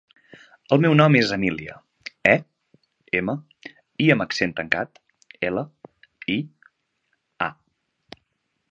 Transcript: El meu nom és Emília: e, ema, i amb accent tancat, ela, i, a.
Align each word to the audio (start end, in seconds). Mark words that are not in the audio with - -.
El 0.75 0.79
meu 0.85 0.95
nom 1.01 1.17
és 1.19 1.33
Emília: 1.35 1.75
e, 2.31 2.33
ema, 3.21 3.37
i 4.07 4.11
amb 4.15 4.27
accent 4.27 4.57
tancat, 4.61 5.01
ela, 5.51 5.67
i, 6.39 6.41
a. 7.51 7.53